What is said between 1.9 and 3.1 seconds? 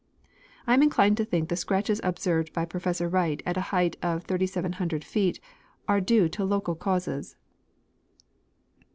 observed by Professor